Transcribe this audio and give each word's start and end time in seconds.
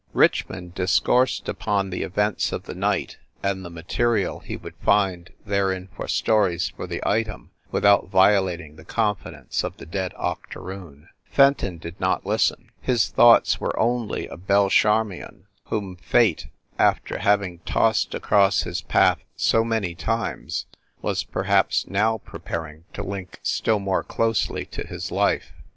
Richmond 0.13 0.73
discoursed 0.73 1.47
upon 1.47 1.91
the 1.91 2.01
events 2.01 2.51
of 2.51 2.63
the 2.63 2.73
night, 2.73 3.19
and 3.43 3.63
the 3.63 3.69
material 3.69 4.39
he 4.39 4.57
would 4.57 4.73
find 4.77 5.31
therein 5.45 5.89
for 5.95 6.07
stories 6.07 6.69
for 6.69 6.87
the 6.87 7.07
Item 7.07 7.51
without 7.71 8.07
violat 8.09 8.59
ing 8.59 8.77
the 8.77 8.83
confidence 8.83 9.63
of 9.63 9.77
the 9.77 9.85
dead 9.85 10.11
octoroon. 10.15 11.07
Fenton 11.25 11.77
did 11.77 11.99
not 12.01 12.25
listen. 12.25 12.71
His 12.81 13.09
thoughts 13.09 13.59
were 13.61 13.77
only 13.79 14.27
of 14.27 14.47
Belle 14.47 14.71
Charmion, 14.71 15.43
whom 15.65 15.95
fate, 15.97 16.47
after 16.79 17.19
having 17.19 17.59
tossed 17.59 18.15
across 18.15 18.63
his 18.63 18.81
path 18.81 19.19
so 19.35 19.63
many 19.63 19.93
times, 19.93 20.65
was 21.03 21.23
perhaps 21.23 21.85
now 21.87 22.17
pre 22.17 22.39
paring 22.39 22.85
to 22.93 23.03
link 23.03 23.39
still 23.43 23.77
more 23.77 24.01
closely 24.03 24.65
to 24.65 24.83
his 24.87 25.11
life. 25.11 25.53